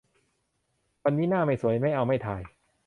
[1.03, 2.41] วันนี้หน้าไม่สวย ไม่เอา ไม่ถ่าย